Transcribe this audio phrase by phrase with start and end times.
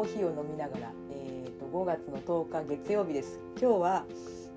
[0.00, 3.38] コーヒーを飲みながら、えー、と5月の10日月曜日です。
[3.60, 4.06] 今日は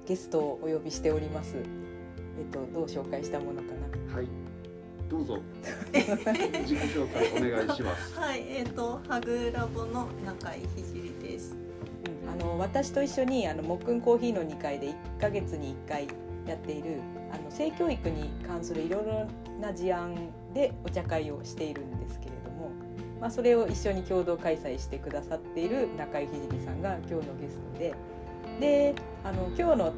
[0.08, 1.58] ゲストをお呼びしております。
[1.58, 3.74] えっ、とどう紹介したものか
[4.08, 4.16] な？
[4.16, 4.28] はい、
[5.10, 5.42] どうぞ。
[5.92, 8.16] 自己紹介お願いします。
[8.18, 11.58] はい、えっ、とハグラボの中井ひじりです。
[12.24, 16.08] うんあの私と一緒にあのもっくんコーヒーの2階で1ヶ月に1回
[16.48, 17.02] やっている
[17.34, 19.28] あの性教育に関するいろいろ
[19.60, 20.16] な事案
[20.54, 22.33] でお茶会をしているんですけれども、
[23.24, 27.94] まあ、それを一緒に共同開催してくださっている中井ひじりさんが今日のゲストで。
[28.60, 29.94] であの今日の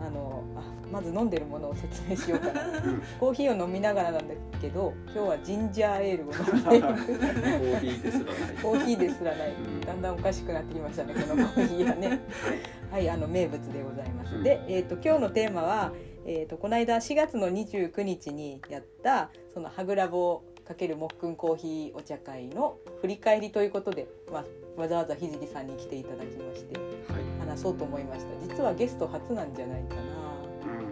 [0.00, 2.62] あのあまず飲んでるものを説明しようかな。
[2.62, 3.02] うん。
[3.20, 8.56] コーヒーを飲みながらなんだけど今日はジンジャーエールを飲んでコーヒーですらない。
[8.62, 9.52] コーヒーですらない。
[9.52, 9.80] うん。
[9.82, 12.20] だんだんおかしくなってきましたねこのコーヒーがね。
[12.90, 14.34] はい、あの名物でございます。
[14.36, 14.42] うん。
[14.42, 15.92] で、えっ、と今日のテーマは、
[16.24, 20.44] えっ、とこの間4月の29日にやったそのハグラボ
[20.96, 24.44] もっくんコーヒーお茶会の振り返りということで、ま
[24.76, 26.84] あ、わざわざひじりさんに来ていただきましては
[27.18, 28.54] い、話そうと思いました。
[28.54, 30.02] 実はゲスト初なんじゃないかな。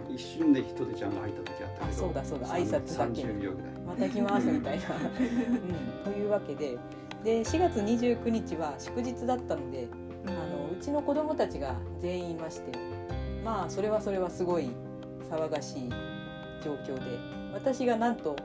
[0.07, 1.85] うん、一瞬で人手ちゃんが入った時あったけど。
[1.85, 3.71] あそうだそうだ挨拶だけ三十秒ぐらい。
[3.85, 4.85] また来ますみたいな。
[6.05, 6.77] うん、というわけで
[7.23, 9.87] で4月29日は祝日だったので
[10.25, 12.71] あのうちの子供たちが全員いまして
[13.43, 14.69] まあそれはそれはすごい
[15.29, 15.89] 騒がしい
[16.63, 17.01] 状況で
[17.53, 18.35] 私がなんと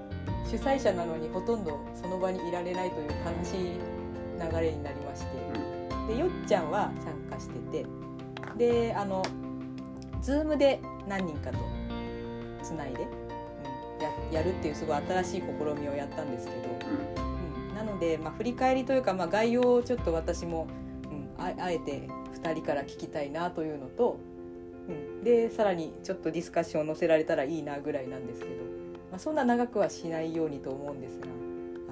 [0.45, 3.81] 主催者なのにほとんどその場にいられないという悲しい
[4.53, 5.75] 流れになりまして。
[6.07, 7.87] でよっちゃんは参加してて。
[8.57, 9.23] であの
[10.23, 11.59] Zoom で何人かと
[12.63, 15.45] つないで、うん、ややるっていうすごい新しい試
[15.81, 16.59] みをやったんですけど、
[17.23, 20.67] うん、うん、なので、まあ、振り返りというか、まあ、概要をちょっと私も、
[21.11, 22.09] うん、ああえて
[22.43, 24.19] 2人から聞きたいなというのと、
[24.89, 28.53] うん、でさらにちょっとディスカッションを載せられたらいいなぐらいなんですけど、
[29.15, 31.27] まあ、そんな長くはしないようにと思うんですが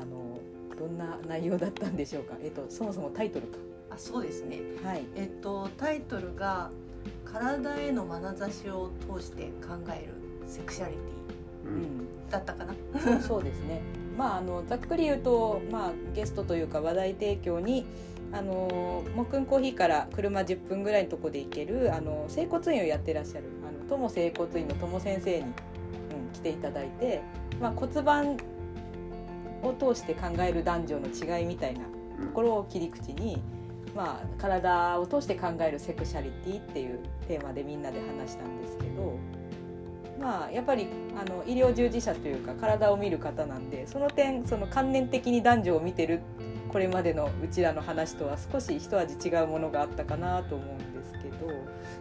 [0.03, 0.41] あの
[0.77, 3.59] どんな内容だったんでしょうか、えっと、そもそもタイトルか。
[3.91, 4.59] あ、そうですね。
[4.83, 6.71] はいえっ、とタイトルが
[7.25, 10.15] 体への眼差しを通して考える
[10.49, 10.99] セクシャリテ
[11.67, 12.75] う、うんだったかな。
[13.01, 13.83] そ うそうですね。
[14.19, 17.87] まああのざっくり言うと、まあゲストというか話題提供に。
[18.35, 25.55] あのもっくんコーヒーから車10分ぐらいのとこで行けるあの整骨院をやってらっしゃるあの友整骨院の友先生に、うん、
[26.33, 27.23] 来ていただいて、
[27.61, 28.37] まあ、骨盤
[29.63, 31.87] を通して考える男女の違いみたいなと
[32.35, 33.43] ころを切り口に、
[33.95, 39.17] まあ、体を通して考えるセクシャリティっていうテーマでみんなで話したんですけど、
[40.21, 46.21] まあ、やっぱりあの医療従事者というか体を見る方なんでその点その観念的に男女を見てる
[46.73, 51.53] これまでのうちらの話とは少し一味違うものがあったかなと思うんですけど。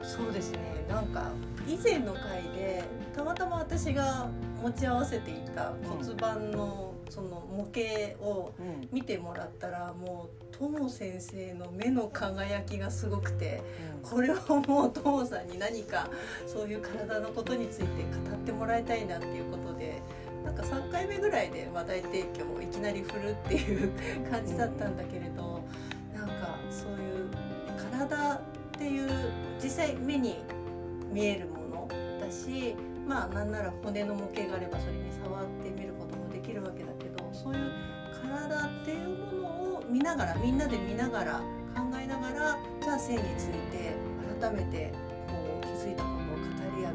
[0.01, 0.59] そうですね。
[0.87, 1.29] なんか
[1.67, 2.83] 以前の回で
[3.15, 4.27] たまたま私が
[4.61, 13.61] 持ち合わせていた骨盤のその模型をうん見てもらったらもう友先生の目の輝きがすごくて。
[14.01, 14.35] これを
[14.67, 16.09] もう友さんに何か
[16.47, 17.85] そういう体のことについて
[18.27, 20.01] 語ってもらいたいなっていうことで
[20.51, 23.89] なんか3回目ぐらいで話題提供をいきなり振るっていう
[24.29, 25.63] 感じだったんだけれど
[26.13, 27.29] なんかそういう
[27.89, 28.41] 体っ
[28.77, 29.31] ていう
[29.63, 30.43] 実際目に
[31.09, 32.75] 見えるものだし
[33.07, 37.71] まあなんなら骨の模型があればそれに触ってみることもできるわけだけどそういう
[38.21, 39.47] 体っていうもの
[39.77, 41.33] を見ながらみんなで見ながら
[41.75, 43.95] 考えながらじゃあ性について
[44.41, 44.91] 改めて
[45.27, 46.93] こう気づいたことを語り合う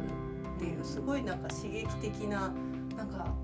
[0.56, 2.52] っていうすごいなんか刺激的な
[2.96, 3.34] なんか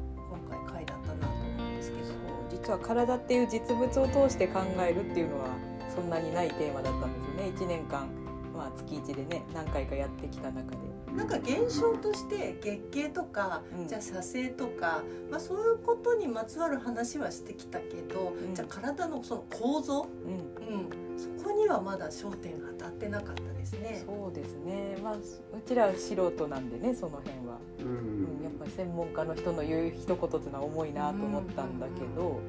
[2.63, 5.49] 実は体っていう実物を通して考えるっていうのは
[5.93, 7.53] そんなにないテーマだったんですよね。
[7.57, 8.09] 1年間、
[8.55, 10.77] まあ、月1でね何回かやってきた中で。
[11.13, 13.89] なんか現象として月経とか、うん。
[13.89, 18.55] じゃあ射精とか、まあ、そういうことにまつわる話はしてきたけど、ん。
[18.55, 20.79] じゃあ体のその構造、うん。
[20.79, 20.79] う
[21.17, 24.05] ん、そこにはまだ焦点が当たってなかったですね。
[24.07, 25.21] そうですね、まあ、う
[25.67, 32.41] ちら素人なんでねその辺は、ううんん、やっぱり専門家の人の言う一言っていうのは重いなと思ったんだけど、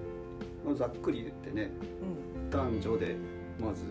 [0.65, 1.71] まあざっくり言ってね、
[2.01, 3.15] うん、男女で
[3.60, 3.83] まず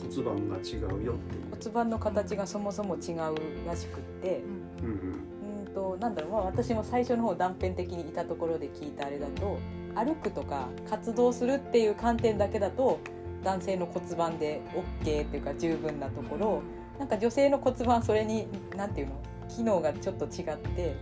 [0.00, 1.42] 骨盤が違うよっていう。
[1.58, 4.42] 骨盤の形がそもそも違うらしくって。
[4.82, 5.28] うんうん。
[5.74, 9.58] となんだろう、まあ、私も最初の方断片的にいたところで聞いたあれだと
[9.94, 12.98] 歩くとか活動するっていう観点だけだと
[13.44, 14.62] 男性の骨盤で
[15.04, 16.62] OK っていうか十分なところ、
[16.98, 19.12] なんか女性の骨盤はそれに何ていうの？
[19.48, 20.96] 機能がちょっと違って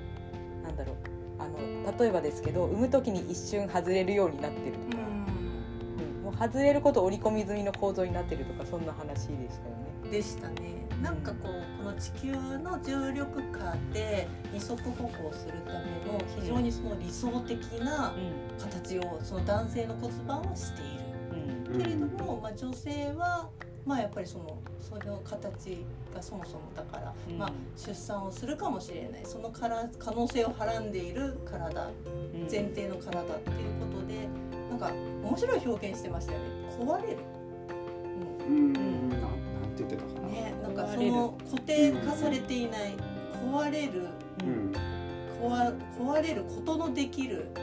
[0.64, 0.96] なんだろう。
[1.38, 5.02] あの例えばですけど産む時に一瞬外れるようになってるとか、
[6.38, 10.10] 外れること織り込み済みの構造になってるとかそんな話でしたよね。
[10.10, 10.86] でしたね。
[11.02, 15.78] なんかこうこの地球の重力下で二足歩行するため
[16.10, 21.00] の非常にその理想的なうん形をその男性の骨盤はしている。
[21.70, 23.48] うんけれども、まあ、女性は
[23.84, 25.84] まあやっぱりそのその形
[26.14, 34.28] がそもそもだから、うんまあ、出産をするかもしれないそのから可能性をはらんでいる体うん前提の体っていうことで
[34.70, 34.92] なんか
[35.26, 36.44] 面白い表現してましたよね。
[36.78, 37.18] 壊れる、
[38.48, 38.72] うん。
[38.72, 38.82] なん。
[39.12, 39.30] なん
[39.76, 42.94] て言ってたかな、ね、なんかその固定化されていない
[43.44, 44.08] 壊れる。
[44.42, 44.72] うん。
[45.42, 47.60] 壊壊れることのできる、う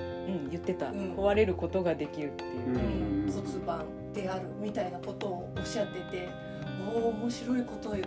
[0.48, 1.16] ん、言ってた、うん。
[1.16, 3.32] 壊れることができるっていう、うん。
[3.32, 6.28] 骨盤であるみたいなことをおっしゃってて
[6.94, 8.04] おお面白いことを言う。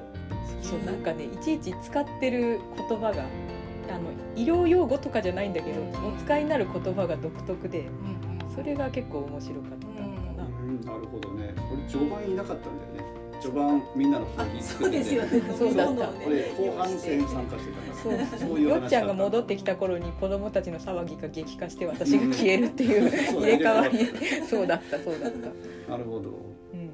[0.62, 3.24] そうなんかねいちいち使ってる言葉が
[3.88, 6.14] あの医療用語とかじゃないんだけど、うん。
[6.14, 10.80] お使いになる言葉が独特でうんうんそれが結構面白かったのかな、うん。
[10.80, 11.54] なるほどね。
[11.72, 13.16] 俺序盤いなかったんだよね。
[13.40, 14.98] 序盤みんなのコあー作ってて。
[14.98, 15.42] ですよね。
[15.56, 16.10] そうだった。
[16.26, 18.38] 俺後半戦参加してたから。
[18.38, 24.06] そういうよ話っちゃんが戻ってきた頃に子供たちの騒ぎが激化して私が消えるっていう 入れ替わり。
[24.46, 26.30] そうだったそうだった、なるほど。
[26.72, 26.90] うん。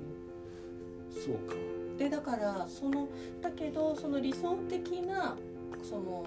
[1.10, 1.54] そうか。
[1.98, 3.06] でだからその
[3.40, 5.36] だけどその理想的な
[5.82, 6.24] その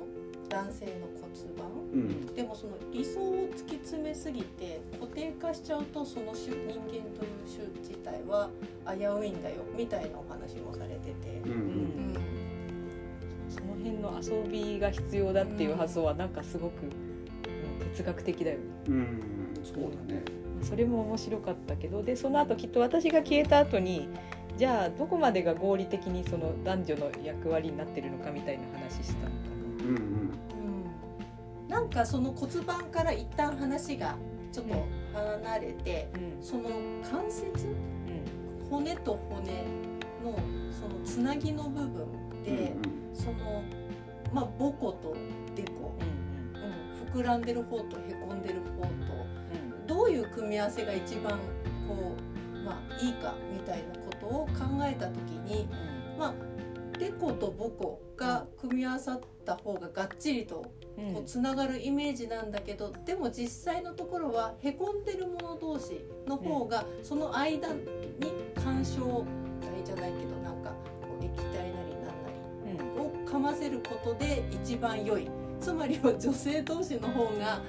[0.50, 1.68] 男性の骨盤？
[1.94, 2.36] うん。
[2.36, 7.04] でもその理想を突き詰めすぎて固定化しちゃうとその種人間という
[7.48, 8.50] 種自体は
[8.88, 11.42] 危ういんだよみたいなお話もされてて。
[11.46, 11.62] うん、ううん。
[12.14, 12.16] ん
[13.48, 16.92] その辺の遊びが必要だっていう発想はなんかすごく、うん
[17.96, 18.64] 哲学的だよね。
[18.90, 19.22] うん、
[19.64, 20.22] そうだね。
[20.62, 24.10] それも面白かったけどでその後きっと私が消えた後に
[24.58, 29.34] じゃあどこまでが合理的にその男女の役割になってるのかみたいな話したのか
[29.86, 30.02] うんうん。
[30.02, 30.36] うん
[31.68, 34.16] なんかその骨盤から一旦話が
[34.52, 36.20] ちょっと離れて、な。
[36.20, 36.44] うん。
[36.44, 36.70] その
[37.10, 38.70] 関節うん。
[38.70, 39.52] 骨と骨
[40.24, 40.40] の
[40.72, 42.74] そのつなぎの部分で、
[43.14, 43.64] その
[44.34, 45.16] まあ母骨と
[45.56, 48.88] デコ、うんうん、膨らんでる方とへこんでる方と
[49.80, 49.88] うん。
[49.88, 51.40] どういう組み合わせが一番
[51.88, 52.16] こ
[52.54, 54.54] うまあいいかみたいなことを考
[54.84, 55.68] えた時に
[56.18, 56.34] まあ
[56.98, 60.66] デコと母骨が組み合わさった方ががっちりと
[60.98, 67.82] うんこうつながるイメージなんだけどでも実際のところはへこんでるもの同士の方がその間に
[68.64, 69.26] 干渉
[69.62, 70.70] 剤じゃないけどなんか
[71.02, 72.14] こう液体なりなんな
[72.72, 73.26] りうん。
[73.26, 75.30] をかませることで一番良い。
[75.60, 77.62] つまりは女性同士の方が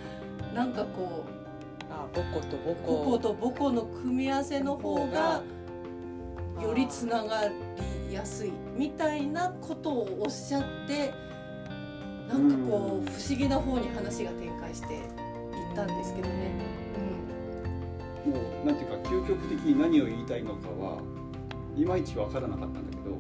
[0.55, 1.25] なんかこ
[1.91, 5.43] あ母骨とう母母骨骨と母骨の組み合わせの方が
[6.61, 7.43] よりつなが
[8.09, 11.13] りやすいみたいなことをおっしゃって
[12.29, 15.03] なんかこう不思議な方に話が展開していっ
[15.75, 16.87] たんですけどね。
[18.27, 18.33] も
[18.65, 21.01] うなんていうか究極的に何を言いたいのかは
[21.77, 23.17] いまいちわからなかったんだけど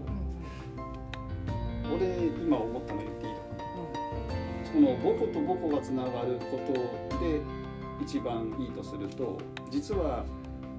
[1.94, 2.06] 俺
[2.42, 3.32] 今思ったの言っていい
[4.64, 7.40] その母骨と母骨がつながることで
[8.02, 9.38] 一番いいとすると
[9.70, 10.24] 実は、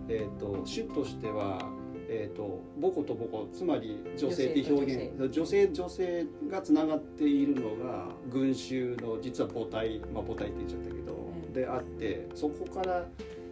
[0.10, 1.60] えー、と種としては、
[2.10, 11.54] えー、と母骨と母骨つまり女性って表現女性女性がつながっているのが群衆の実は母体まあ母体って言っちゃったけど、うん。
[11.54, 13.06] であってそこから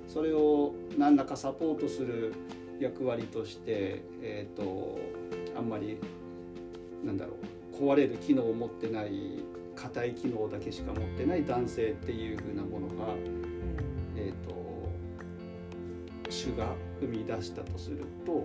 [0.08, 2.34] それを何らかサポートする
[2.80, 5.00] 役割として、えー、と
[5.58, 5.98] あんまり
[7.04, 7.34] なんだろ
[7.74, 9.44] う壊れる機能を持ってない
[9.76, 13.14] 硬い機能だけしか持ってない男性っていう風なものが、
[14.16, 14.56] えー、と
[16.30, 18.40] 種が生み出したとするとうん。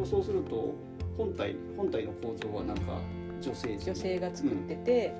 [0.00, 0.74] うんそうすると
[1.16, 3.00] 本体本体の構造はなんか
[3.40, 5.14] 女性女性が作ってて、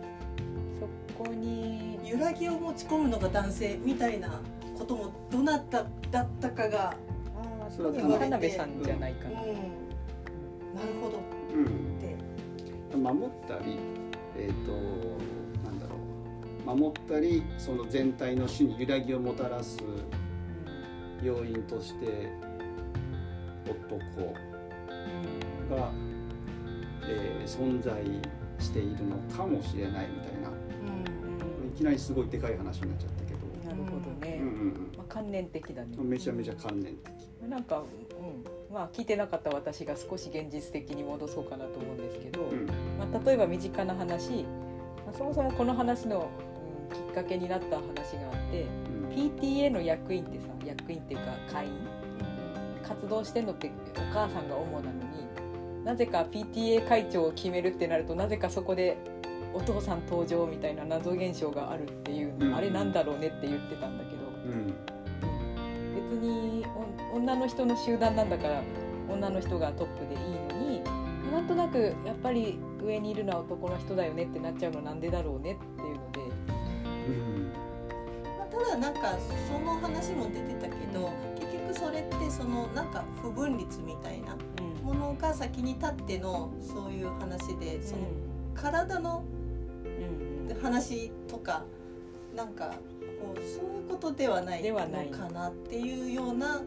[0.78, 1.86] そこに。
[2.06, 4.40] 揺らぎを持ち込むのが男性みたいな
[4.78, 9.40] こともどなただったかが、あそれはー田辺さんじゃないかうん、な。
[9.40, 9.50] なる
[11.02, 11.18] ほど。
[11.52, 11.64] うん。
[11.64, 11.68] っ
[12.00, 12.96] て。
[12.96, 13.78] 守ったり
[14.38, 14.72] えっ、と
[15.68, 15.96] なんだろ
[16.72, 16.76] う。
[16.76, 19.78] 守ったりその全体の種に揺らぎをもたらす
[21.22, 22.28] 要因として
[23.68, 23.98] 男
[25.74, 25.92] が、
[27.08, 27.94] えー存在
[28.58, 30.48] しているのかもしれないみたいな。
[30.48, 30.66] うん
[31.68, 35.88] いきなりすごいでかい話になっちゃったけど、なるほどね、うんうんまあ、観念的だね。
[35.98, 37.12] うん、めちゃめちゃ関連的。
[37.48, 42.66] なんか、うん、まあ聞いてなかった私が少し現実的に戻そうかなと思うんですけど、うん。
[42.98, 44.44] まあ、例えば身近な話、
[45.04, 46.30] まあ、そもそもこの話の、
[46.90, 48.62] うん、きっかけになった話があって。
[48.62, 48.96] うん。
[49.10, 50.46] PTA の役員ってさ
[50.86, 51.72] 役員っていうか会員？
[52.86, 58.96] 活動してんのってお母さんが主なのになぜか PTA 会長を決めるってなるとなぜかそこで
[59.52, 62.54] お父さん登場みたいな謎現象があるっていう、うん。
[62.54, 64.26] あれなんだろうねって言ってたんだけど。
[64.26, 64.74] うん。
[65.94, 66.64] 別に
[67.12, 68.62] お女の人の集団なんだから
[69.08, 70.20] 女の人がトップでいい
[70.54, 70.82] のに
[71.32, 76.20] なんとなくやっぱり上にいるのは男の人だよねってなっちゃうのなんでだろうねっていうので、
[77.08, 77.65] うん
[78.56, 79.18] まあ、ただなんか
[79.52, 84.86] その話も出てたけど結局局それってそのなんか不分立みたいなうん。
[84.86, 88.02] ものが先に立ってのそういう話でその
[88.54, 89.24] 体の
[89.84, 89.88] う
[90.44, 90.60] んうん。
[90.62, 91.64] 話とか
[92.34, 92.74] なんか
[93.20, 95.08] こうそういうことではないのではない。
[95.08, 96.62] かなっていうような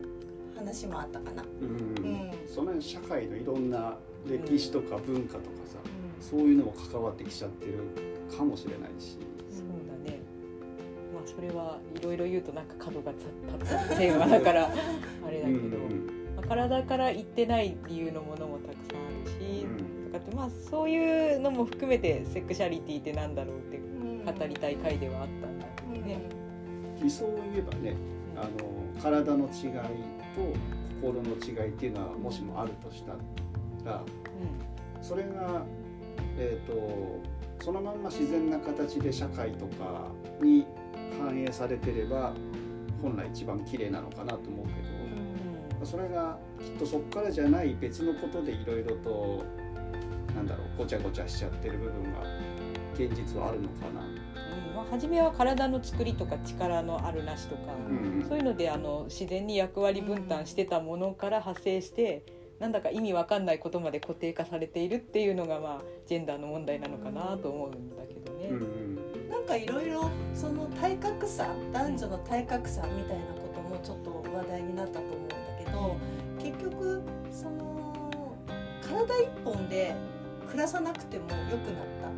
[0.58, 1.44] 話もあったかな。
[1.62, 1.68] うん。
[1.68, 2.32] うん。
[2.48, 5.78] その辺社会のいろんな歴史とか文化とかさ、
[6.20, 7.80] そういうのも関わってきちゃってる
[8.36, 9.18] かもしれないし、
[11.40, 13.26] それはいろいろ言うとなんか角が立
[13.64, 14.66] つテーマだから
[15.26, 15.78] あれだけど、
[16.36, 19.66] まあ体から言ってない理由のものもたくさんあるし、
[20.12, 26.20] とかってまあそういうのも含めてセクシャリティってなんだろうって語りたい回ではあったんだけどね。
[27.02, 27.96] 理想を言えばね
[28.36, 29.72] あの体の違い
[30.36, 30.60] と
[31.02, 33.14] 心の違いっていうのはもしもあるとした
[33.90, 34.04] ら
[35.02, 35.64] それが、
[36.38, 37.22] えー、と
[37.64, 40.10] そのまんま自然な形で社会とか
[40.42, 40.66] に
[41.18, 42.34] 反映されてれば
[43.02, 44.72] 本来一番綺麗なのかなと思うけ
[45.80, 49.44] ど、それがきっとそこからじゃない別のことでいろいろと
[50.36, 52.22] なんだろうごちゃごちゃしちゃってる部分が
[52.94, 54.02] 現実はあるのかな。
[54.02, 54.76] うん。
[54.76, 58.26] まあ、初めは体の作りとか力のあるなしとか、うん。
[58.28, 62.26] そういうのであの自然に役割分担してたものから派生して、
[62.60, 68.48] なんだか意味わかんないことまで固定化されているっていうのが、まあ、ジェンダーの問題なのかなと思うんだけどね。
[68.50, 68.79] うんうん
[69.50, 75.98] かいろいろその体格差男女の体格差みたいなこともちょっと話題になったと思うんだけど
[76.40, 77.02] 結局
[77.32, 78.36] その
[78.82, 79.96] 体一本で
[80.48, 82.10] 暮らさなくても良くなった。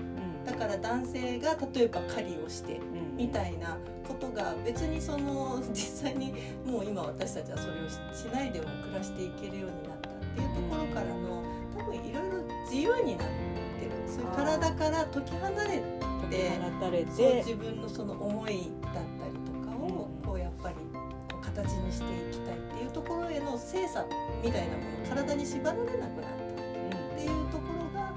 [0.43, 3.15] だから男性が例えば狩りをしてうん。
[3.15, 6.33] みたいなことが別にその 実際に
[6.65, 11.43] もう今私たちはそれをししないでも暮らしていけるようになったっていうところからの
[11.77, 13.91] 多分いろいろ自由になってる。
[14.07, 16.00] そういう体から解き離れて
[16.37, 20.75] 放たれそうて自分のその思いだったりとかをうんこうやっぱり
[21.29, 24.05] こう形にしていきたいっていうところへの精査
[24.43, 28.13] みたいなもの体に縛られなくなったっていうところが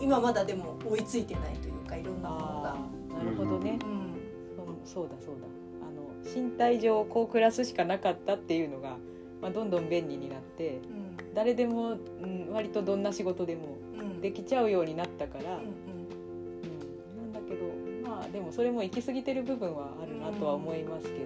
[0.00, 2.76] 今まだでも追いついてないというかいろんなものが。
[3.16, 4.14] なるほどね、うん。
[4.84, 5.46] そうだそうだ。
[5.82, 8.98] あの身体上こう暮らすしかなかったっていうのが、
[9.40, 11.34] まあ、どんどん便利になってうん。
[11.34, 14.20] 誰でも、うん、割とどんな仕事でもうん。
[14.20, 15.85] できちゃうようになったから、うん
[18.36, 21.24] でもそれも行き過ぎてる部分はあるなとは思いますけどね。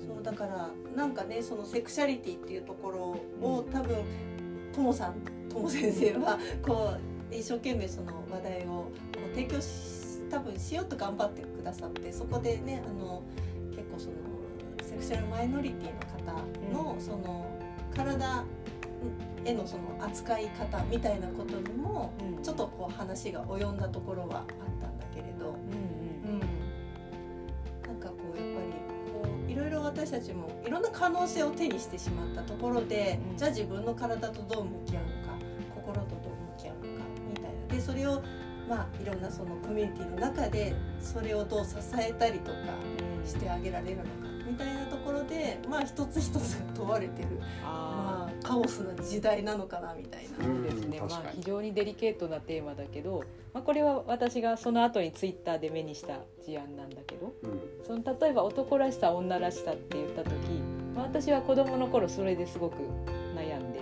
[0.00, 2.98] うんそうだからなんかねそのセクシャリティっていうところ
[3.46, 3.96] をうん多分
[4.74, 5.14] ともさん
[5.50, 6.94] とも先生はこ
[7.30, 8.90] う一生懸命その話題を
[9.34, 13.22] 提供し多分しようと頑張ってくださってそこでねあの
[13.70, 14.14] 結構その
[14.82, 17.46] セクシャルマイノリティの方の、うんその
[17.94, 18.42] 体
[19.44, 24.46] へのその扱い方みたいなことにもうんちょっとこう話が及んだところはあっ
[24.80, 24.91] た
[30.04, 33.36] 私たちもいろんな可能性を手にしてしまったところで、うん。
[33.36, 35.38] じゃあ自分の体とどう向き合うのか
[35.76, 36.18] 心とどう
[36.56, 36.88] 向き合うのか
[37.28, 37.74] みたいな。
[37.76, 38.20] でそれを
[38.68, 42.58] まあいろんなそのコミュニティの中でそれをどう支えたりとか
[42.98, 43.26] うん。
[43.26, 44.08] してあげられるのか
[44.44, 47.28] みたいなところでまあ一つ一つ問われてる、
[47.62, 50.44] あまあ、カオスな時代なのかなみたいな。
[50.44, 53.22] そうですね、まあ非常にデリケートなテーマだけど、
[53.54, 60.32] まあ、これは私がその後にツイッターで目にした事案なんだけどうんその例えば男らしさ女らしさって言った時、
[60.94, 62.76] まあ、私は子供の頃それですごく
[63.34, 63.80] 悩んで、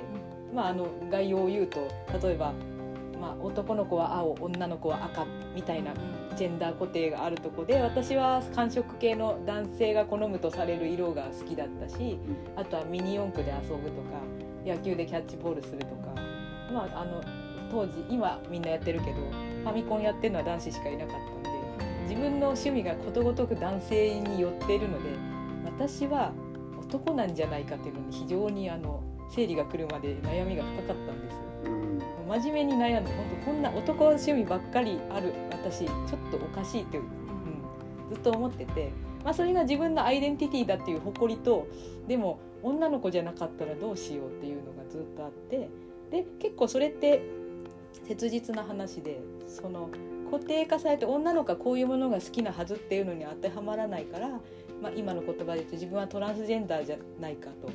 [0.55, 1.81] まあ、あの概要を言うと
[2.23, 2.53] 例えば、
[3.21, 5.93] まあ、男の子は青女の子は赤みたいな
[6.37, 12.19] ジェンダー固定があるとこで私は寒色系の男性が好むとされる色が好きだったし
[12.57, 14.21] あとはミニ四駆で遊ぶとか
[14.65, 16.15] 野球でキャッチボールするとか、
[16.73, 17.23] まあ、あの
[17.71, 19.17] 当時今みんなやってるけど
[19.63, 21.40] ファミコンやってるのは男子しかいなかった
[22.11, 25.11] 自分の趣味がことごとく男性に寄っているので
[25.65, 26.33] 私は
[26.77, 29.01] 男なんじゃないかっていうのに非常にあの
[29.31, 31.37] 生理が来るまで悩みが深かったんです
[32.43, 35.97] 真面目に悩んで本当こんな男趣味ばっかりある私ちょっ
[36.33, 37.07] とおかしいって、うん、
[38.13, 38.91] ずっと思ってて、
[39.25, 41.69] まあ、それが自分のアイデンティティだっていう誇りと
[42.09, 45.71] でも女の子じゃなかったらどうしようっていうのがずっとあって
[46.11, 47.23] で結構それって
[48.09, 49.91] 切実な話でその
[50.31, 54.29] 固定化されて女の子はこういうものが好きなはずっていうのに当てはまらないから、
[54.81, 57.69] まあ、今の言葉で言うと自分はトランスジェンダーじゃないかと。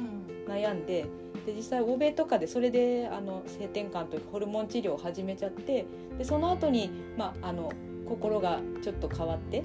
[0.48, 1.06] 悩んで
[1.46, 5.86] で実際欧米とかでそれであの性転換というかホルモン治療を始めちゃって
[6.18, 7.72] でその後にまああの
[8.08, 9.64] 心がちょっと変わって、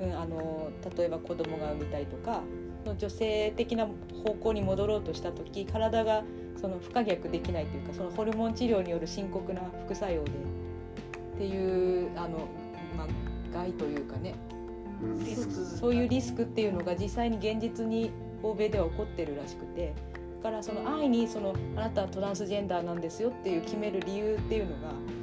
[0.00, 2.42] うん、あの例えば子供が産みたいとか
[2.98, 3.86] 女性的な
[4.24, 6.24] 方向に戻ろうとした時体が
[6.60, 10.30] その不可逆できないというかそのホルモン治療による深刻な副作用で
[11.42, 12.46] っていうあの、
[12.96, 13.06] まあ、
[13.52, 14.34] 害というかね。
[15.02, 15.52] うんリスク。
[15.52, 18.12] そういうリスクっていうのが実際に現実に
[18.44, 19.94] 欧米では起こってるらしくて。
[20.42, 24.70] だからその安易にそのあなたはトランスジェンダーなんですよっていう決める理由っていうの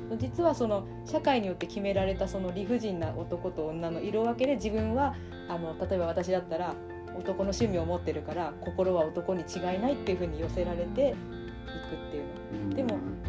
[0.09, 5.17] が実はその社会によって決められたその理不尽な男と女の色分けで自分は
[5.49, 6.73] あの例えば私だったら
[7.17, 12.75] 男の趣味を持ってるから心は男に違いないっていうふうに寄せられていくっていうの。
[12.77, 13.28] でもう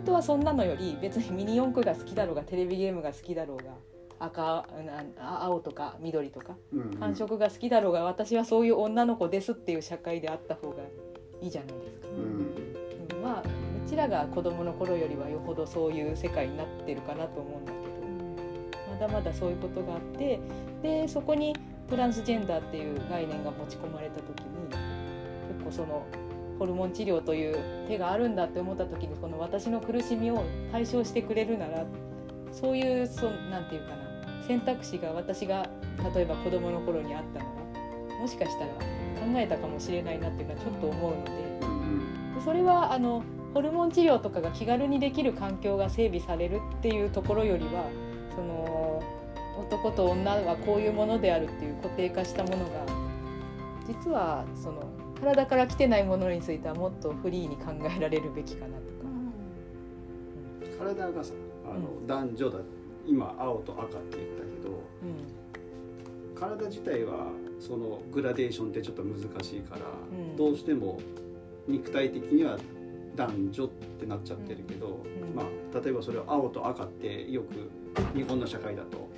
[0.00, 3.74] 本当はそんなのより別にミニ四駆が好きだろうがテレビゲームが好きだろうが
[4.18, 4.66] 赤
[5.20, 10.76] な青とか緑とかうん繁殖が好きだろうが私はそういう女の子ですっていう社会であった方が
[11.42, 12.08] いいじゃないですか。
[12.08, 13.16] うん。
[13.16, 20.40] うんまあうちらが子供の頃よりはよほどそういう世界になってるかなと思うんだけどまだまだそういうことがあって
[20.82, 21.54] でそこに
[21.90, 24.68] トランスジェンダーっていう概念が持ち込まれた時に
[25.58, 26.06] 結構その
[26.60, 31.86] ホルモン治療という手があるんだって思った時にこの私の苦しみを解消してくれるなら
[32.52, 35.66] そういうそなんていうかな選択肢が私が
[36.14, 37.46] 例えば子供の頃にあったの
[38.08, 38.76] がもしかしたら考
[39.36, 41.30] えたかもしれないなっていうのはちょっと思うので。
[41.30, 43.22] でそれはあの
[43.54, 47.84] ホルモン治療とかが気軽にできる環境が整備されるっていうところよりは
[48.34, 49.02] その
[49.58, 52.84] 男と女はこういうものであるっていう固定化したものが
[53.88, 58.90] 実はその体から来てないものについてはもっとフリーに考えられるべきかなとか。
[60.78, 61.34] 体がさ
[61.66, 62.58] あの、う男女だ
[63.06, 64.82] 今青と赤って言ったけど
[66.40, 67.26] 体自体は
[67.60, 70.36] そのグラデーションってちょっと難しいから、うん。
[70.36, 70.98] どうしても
[71.68, 72.58] 肉体的には
[73.14, 75.36] 男女ってなっちゃってるけど、ん。
[75.36, 77.70] まあ、例えばそれを青と赤ってよく
[78.16, 79.08] 日本の社会だと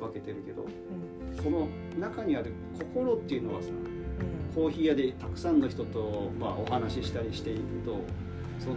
[0.00, 1.42] 分けてるけどうん。
[1.42, 1.68] その
[1.98, 2.52] 中にある
[2.92, 3.93] 心っていうのはさうん
[4.54, 8.00] コーヒー屋でたくさんの人と、まあ、お話ししたりしていると
[8.60, 8.76] その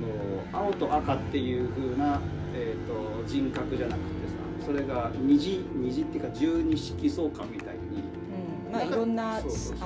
[0.52, 2.20] 青と赤っていう風な、
[2.54, 8.04] えー、と人格じゃなくてさそれが虹虹っていうか十二色相関みたいに
[8.68, 8.74] うん。
[8.74, 9.42] まあいろんなあ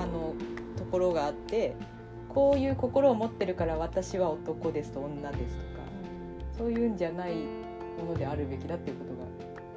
[0.06, 0.34] の
[0.76, 1.76] ところがあって
[2.28, 5.82] こういう心を持ってるから私は男ですと女ですとか
[6.56, 9.26] そういうんじゃないものであるべきだっていうことが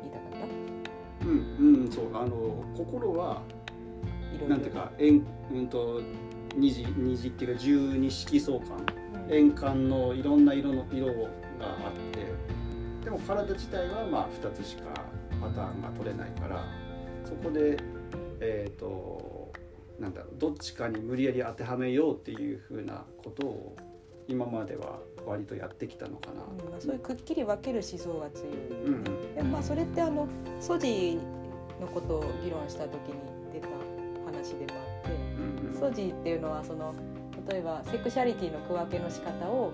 [0.02, 1.28] 言いたかった。
[1.28, 2.16] うんうんそう。
[2.16, 3.42] あの心は
[4.48, 6.02] なんていうか円うんと
[6.56, 8.86] 虹虹っていうか十二色相関。
[9.30, 11.14] 円環のいろんな色の色が
[11.62, 12.26] あって。
[13.06, 14.84] でも体自体はまあ2つしか
[15.40, 16.66] パターンが取れないから
[17.24, 17.78] そこで
[18.42, 19.52] えっ、と
[20.00, 23.76] なんだろうどっちかに無理やり当てはめようっていうふうなことを
[24.28, 26.42] 今までは割とやってきたのかな。
[26.66, 28.54] うんまあ、そういうくっきり分ける思想が強い。
[28.54, 28.66] よね。
[28.86, 29.36] うん。
[29.36, 30.28] でもまあそれってあの
[30.60, 31.20] ソジ
[31.80, 33.35] のことを議論した時に
[34.46, 36.94] 話でもあってソジっていうのはその
[37.50, 39.74] 例えばセクシャリティの区分けの仕方を、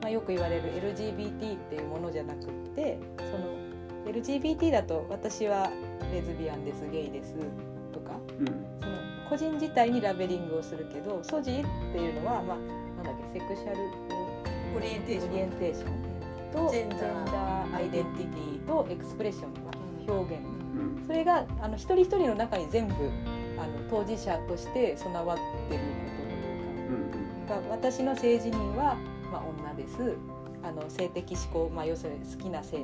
[0.00, 5.70] まあ、よく言われる LGBT っていうものじゃなくってその LGBT だと私は
[6.12, 7.34] レズビアンですゲイです
[7.92, 8.46] とかうん。
[8.80, 8.96] その
[9.28, 11.54] 個人自体にラベリングをするけど SOGI っ
[11.92, 12.56] ていうのは、まあ、
[13.02, 13.76] なんだっけ sexual
[14.76, 15.30] オリエンテーション。
[15.30, 16.04] orien tation。
[16.52, 20.44] と gender identity と expression、まあ表現。
[20.44, 21.04] うん。
[21.06, 22.94] それがあの一人一人の中に全部
[23.58, 27.18] あの当事者として備わってることというか。
[27.18, 28.96] うんが私の性自認は、
[29.30, 30.16] まあ、女です。
[30.62, 32.78] あの性的指向、まあ、要するに好きな性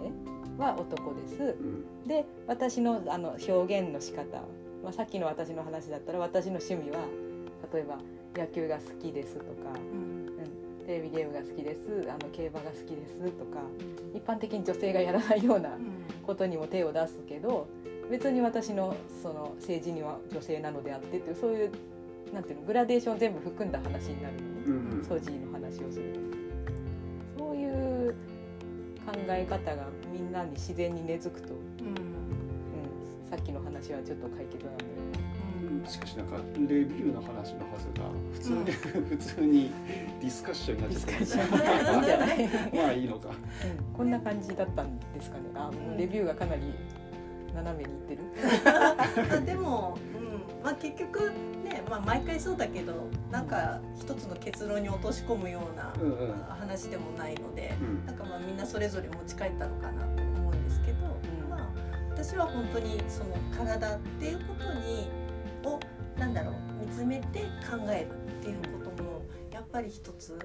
[0.59, 1.43] は男です。
[1.43, 2.07] うん。
[2.07, 4.43] で私のあの表現の仕方、
[4.83, 6.99] まあ、さっきの私の話だったら私の趣味は
[7.73, 7.99] 例えば
[8.37, 12.09] 野球が好きですとか、うん、テレビゲームが好きです。
[12.11, 13.61] あの競馬が好きですとか
[14.15, 15.71] 一般的に女性がやらないような
[16.27, 17.67] ことにも手を出すけど
[18.11, 21.73] 別に私のその政治には女性なのであってっていうそういう
[22.33, 24.35] なんていうのグラデーションを全部含んだ話になる
[25.07, 26.13] ソジーの話をする
[27.37, 27.45] と。
[27.45, 28.15] そういう
[29.07, 35.89] 考え方がみんなに自然に根付くと、うん、さっきの話はちょっと解決なんだよね。
[35.89, 38.65] しかしなんかレビューの話のはずが普通に、
[39.09, 39.71] 普通に
[40.21, 42.77] ディスカッションになっちゃった。
[42.77, 43.29] まあいいのか。
[43.29, 43.95] うん。
[43.97, 45.45] こんな感じだったんですかね。
[45.55, 46.63] あ、もうレビューがかなり
[47.55, 48.23] 斜めにいってる。
[49.35, 50.63] あでも、うん。
[50.63, 51.31] まあ、結局
[51.65, 56.35] ね、まあ、毎回そうだけどなんか一つの結論に落とし込むようなうんうん。
[56.49, 58.07] 話でもないので、うん。
[58.07, 61.49] なんかまあみんなそれぞれ持ち帰ったのかなと思うんですけど、ん。
[61.49, 61.71] まあ、
[62.11, 65.09] 私は本当にその体っていうことに
[65.65, 65.81] を
[66.19, 66.55] なんだろう
[66.87, 70.39] 見つめて考えるっていうこともやっぱり一つ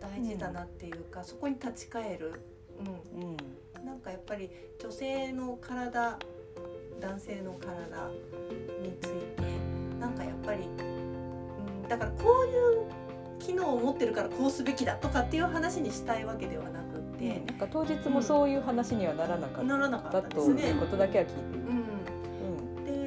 [0.00, 2.34] 大事だなっていうか、そこに立ち返る、
[3.14, 3.22] うん。
[3.22, 3.36] うん、
[3.86, 6.18] なんかやっぱり女性の体
[7.02, 8.08] 男性の体
[8.80, 9.42] について
[10.00, 20.80] なんかやっぱり、うん、だからこういう機能を持ってるからこうすべきだとかっていう話にしたいわけではなくって、なんか当日もそういう話にはならなかっならなかたとったですねいう。
[20.80, 21.66] ことだけは聞いている。
[21.68, 23.02] うん、で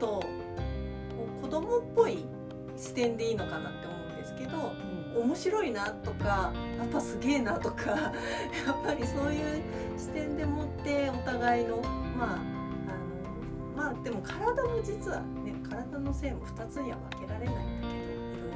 [0.00, 0.22] とこ
[1.38, 2.24] う子供っぽい
[2.76, 3.99] 視点でいいのかなって思
[5.20, 7.90] 面白いなとかやっぱすげえなとか
[8.66, 9.62] やっぱりそういう
[9.96, 11.76] 視点でもってお互いの
[12.16, 12.38] まあ
[13.76, 18.52] あのまあでも体も実はね体の性も2つには分けられないんだけどいろい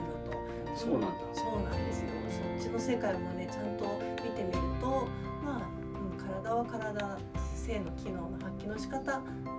[0.66, 0.76] ろと。
[0.76, 1.08] そうなんだ。
[1.32, 2.08] そうなんですよ。
[2.58, 3.84] そっちの世界もねちゃんと
[4.24, 5.06] 見てみると
[5.44, 5.68] まあ、
[6.00, 7.18] うん、体は体
[7.54, 9.10] 性の機能の発揮の仕方と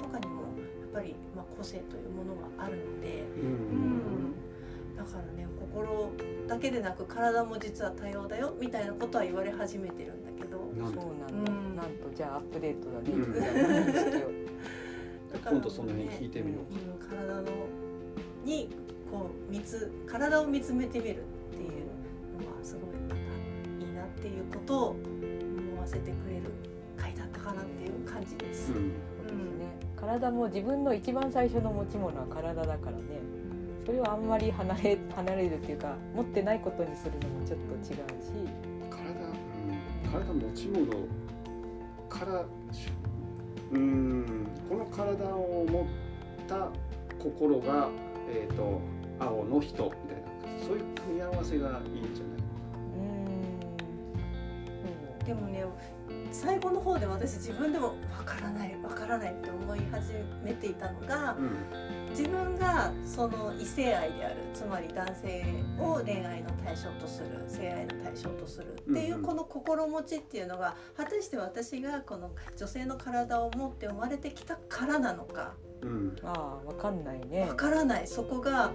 [0.09, 3.25] かにもやっぱり、まあ、個性というものがあるので。
[3.37, 4.19] うん。
[4.19, 4.24] うん
[6.55, 10.57] だけでなく体も実は多様だよみたいなことは言われ始めてるんだけど。
[10.73, 11.75] そうなんだ、うん。
[11.75, 13.33] なんとじゃあアップデートだね、うん。
[15.33, 16.73] だから今度その辺聞いてみよう
[17.05, 17.13] か。
[17.13, 17.43] うん、体の
[18.45, 18.69] に
[19.11, 21.17] こう見つ体を見つめてみるっ
[21.51, 23.15] ていうのはすごいまた。
[23.85, 26.43] いいなっていうことを思わせてくれる
[26.95, 28.71] 回だったかなっていう感じです。
[28.71, 28.93] うん。
[29.27, 29.77] そうですね。
[29.97, 33.03] 体も自分の一番最初の持ち物は体だからね
[33.85, 37.81] それをあんまり離れ離れるっていうか持ってないことにするのもちょっと違う
[38.21, 38.31] し。
[38.89, 39.03] 体、
[40.23, 40.87] うん、体持ち物
[42.09, 42.45] から
[43.71, 45.85] うんこの体を持っ
[46.47, 46.69] た
[47.21, 47.89] 心が、
[48.29, 48.81] えー、と
[49.19, 52.39] 青の人みたいなそういう組み合わせがいいんじゃない？
[52.97, 55.25] うーん。
[55.25, 55.65] でもね
[56.31, 61.35] 最後の方で私自分でもわからないわからないって思い始めていたのが
[62.17, 65.45] 自分がその異性愛であるつまり男性
[65.79, 75.53] を恋愛の対象とする性愛の対象とするっていうこの心持ちっていうのが果たして私がこの女性の体を持って生まれてきたからなのか。
[75.81, 75.89] うん。
[75.89, 77.41] うんああわかんないね。
[77.49, 78.07] わからない。
[78.07, 78.71] そこが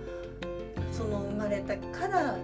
[0.93, 2.37] その生まれたから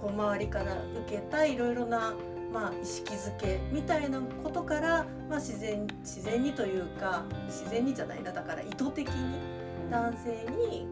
[0.00, 0.74] こう周りから
[1.06, 2.14] 受けたいろいろな、
[2.52, 9.51] まあ、意識づけみたいなことから、まあ、自然自然にというか自然にじゃないなだから意図的に
[9.92, 10.88] 男性に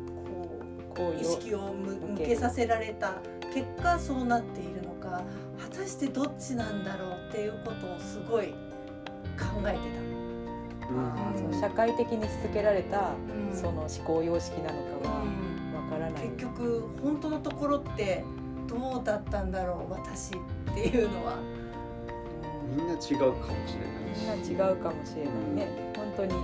[0.95, 3.15] こう意識を向向けさせられた
[3.53, 5.23] 結果そうなっているのか
[5.59, 8.49] 果たしてどっちなんだろうっていうことをすごい
[9.39, 9.79] 考えて
[10.83, 11.51] ああうん。
[11.51, 13.15] そう社会的にしつけられたた。
[13.51, 13.57] うん。
[13.57, 15.75] その思考様式なのかはうん。
[15.75, 18.23] わからない、結局本当のところって
[18.69, 21.35] どうだったんだろう私っていうのは。
[21.35, 21.61] うん
[22.77, 23.81] みんな違うかもしれ
[24.31, 24.51] ないし。
[24.51, 26.35] みんな違うかもしれないね、本当に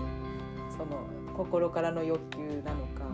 [0.77, 3.05] その心からの欲求なのか、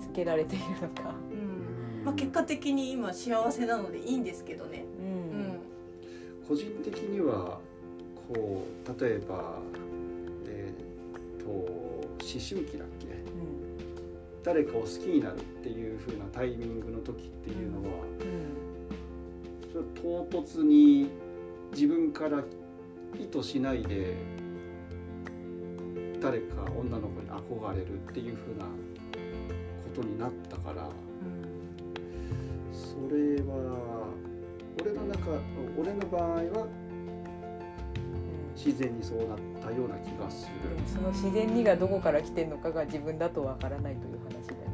[0.00, 2.04] つけられているのか、うん。
[2.04, 5.08] まあ、結果的に今幸せなのでいいんですけどね、ううん。
[5.48, 5.58] ん
[6.48, 7.58] 個人的には
[8.32, 9.58] こう例えば
[10.46, 10.72] え
[11.40, 13.08] っ、と思春期だっけ？
[14.44, 17.88] 誰かを好きになるっていう風なタイミングの時っていうのは、
[19.70, 19.80] それ
[20.16, 21.10] は唐突に
[21.72, 22.42] 自分から
[23.18, 24.14] 意図しないで
[26.20, 28.70] 誰か女の子に憧れるっていう風なこ
[29.94, 30.88] とになったから
[32.72, 34.08] それは
[34.80, 35.30] 俺の中
[35.78, 36.22] 俺の場合
[36.60, 36.66] は
[38.56, 40.76] 自然にそうなったような気がする。
[40.76, 44.68] うんその自然にがどこから来てるのかが自分だとわからないという話だよ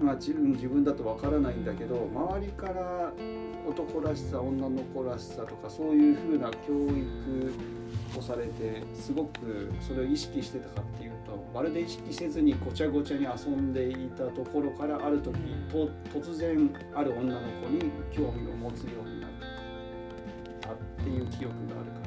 [0.00, 3.12] まあ、自分自分だとわからないんだけど周りから
[3.68, 7.52] 男らしさ女の子らしさとかそういうふうな教育
[8.18, 15.36] をされてすごくそれを意識してたかっていうとまるで意識せずにごちゃごちゃに遊んでいたところからある時
[15.70, 19.30] と突然ある女の子に興味を持つようになっ
[20.60, 22.00] たっていう記憶があるか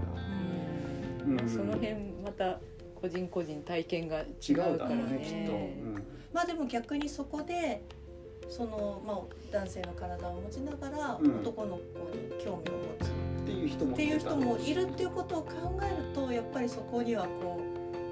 [1.27, 1.49] ら、うん。
[1.49, 2.59] その辺また
[2.95, 4.95] 個人個人体験が違違うからね。
[4.95, 5.53] ねきっと。
[5.53, 6.03] うん。
[6.33, 7.83] まあでも逆にそこで
[8.49, 9.17] その、まあ、
[9.51, 11.39] 男性の体を持ちながらうん。
[11.39, 12.22] 男の子に
[13.73, 17.61] 人もっていう人もいるっていうことを考えるとやっぱりそこにはこ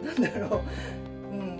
[0.02, 0.62] うなんだろ
[1.32, 1.60] う、うん、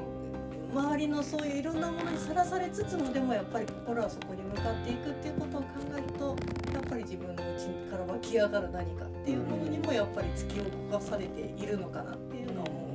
[0.74, 6.36] 周りのそういういろんなものにさらされつつもでもやっぱり心はそこに向かっていくっていうことを考えると
[6.74, 12.92] やっぱり自分の内から湧き上がる何かっていうものにもやっぱり突き動かされているのかなっていうのは思う。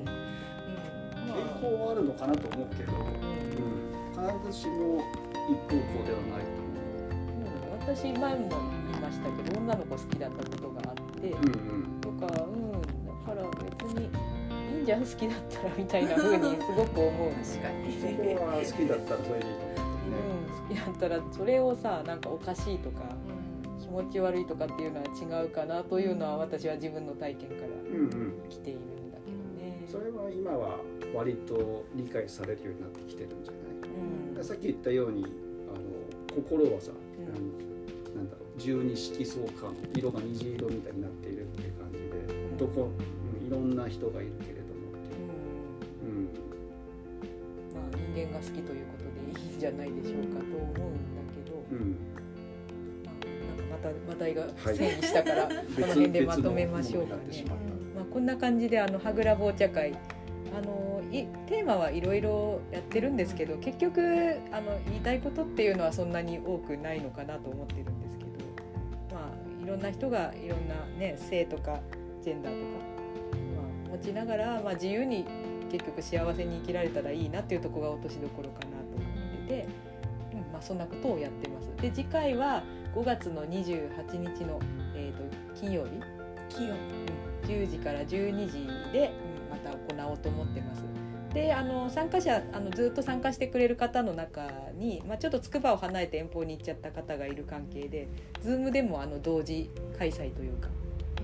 [1.66, 5.02] はあるのかなと思うけど、うん、必ずしも
[5.48, 7.90] 一方向ではないとう。
[7.90, 7.96] ん。
[7.96, 10.68] 私前も言いましたけど女の子好きだったこと
[11.28, 11.46] て、思う。
[11.46, 13.42] うんとかうんだから
[13.82, 23.02] 別にいいんじゃん好きだったらみたいな 風にすごく思う確かにそこは好きだったらそれでいいと思ううん、好きだったらそれをさなんかおかしいとか
[23.80, 27.68] 気持ち悪いとかっていうのは違うかなというのは私は自分の体験から。
[28.48, 29.84] 来ているんだけどね。
[29.86, 30.78] それは今は
[31.14, 34.36] 割と理解されるようになってきてるんじゃない？
[34.36, 37.75] うんさっき言ったようにあの心はさ、んなん
[38.58, 42.56] 十二色相関色が虹色みたいになっているっていう感じで、ん。
[42.56, 43.16] どこ、うん
[43.46, 45.30] いろんな人がいるけれどもっていう。
[46.02, 46.24] うん。
[47.72, 51.96] まあ、人間が好きということでいいんじゃないでしょうかと思うんだけど、うん。
[53.04, 54.76] まあ、なんかまた話題がはい。
[54.76, 57.22] 整理したから、 この辺でまとめましょうかね。
[57.48, 57.58] まっ
[57.94, 59.94] まあ、こんな感じであのはぐら紅茶会。
[60.56, 64.00] あのいテーマはいろいろやってるんですけど結局
[64.52, 68.25] あの言いたいことっていうのはそんなに多くないのかなと思ってるんですけど、
[69.76, 71.80] ろんな人がいろんな、ね、性とか
[72.22, 72.84] ジェンダーとか、
[73.86, 75.24] まあ、持ちながら、まあ、自由に
[75.70, 79.68] 結局幸せに生きられたらいいなっていうところが落としどころかなと思ってて、
[80.32, 81.68] うんまあ、そんなことをやってます。
[81.82, 82.62] で次回は
[82.94, 84.58] 5月の28日の、
[84.94, 86.00] えー、と金曜日？
[86.48, 86.74] 器用
[87.42, 89.12] 10時から12時で
[89.42, 90.95] うんまた行おうと思ってます。
[91.36, 98.08] であの参加者あのずっと参加してくれる方の中に、まあ、ちょっと筑波を離れて遠方に行っちゃった方がいる関係で
[98.42, 100.68] Zoom でもあの同時開催というか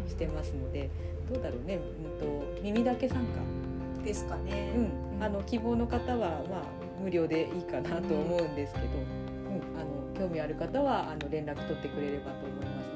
[0.07, 0.90] してますので
[1.33, 4.72] どうだろうね、うん、と耳だけ参加、ですかね。
[4.77, 6.62] うん、あの希望の方は、まあ、
[7.03, 12.88] 無料でいいかなと思うんですけど、うん、あの興味ある方はあの連絡取ってくれればと思います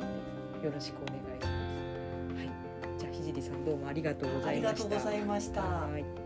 [0.57, 2.37] のでよろしくお願いします。
[2.37, 2.51] はい、
[2.99, 5.05] じゃあひじりさんどうもありがとうござありがとういました。
[5.05, 5.63] ございました。
[5.63, 6.26] はい